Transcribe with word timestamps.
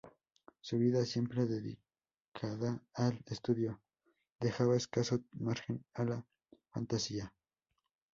Su 0.61 0.79
vida, 0.79 1.05
siempre 1.05 1.45
dedicada 1.45 2.81
al 2.95 3.21
estudio, 3.27 3.79
dejaba 4.39 4.75
escaso 4.75 5.19
margen 5.31 5.85
a 5.93 6.03
la 6.03 6.25
fantasía. 6.71 7.31